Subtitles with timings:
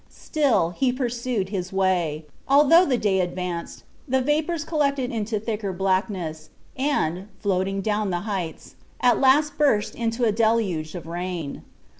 [0.09, 6.49] Still he pursued his way, although, the day advanced, the vapors collected into thicker blackness,
[6.75, 11.61] and, floating down the heights, at last burst into a deluge of rain.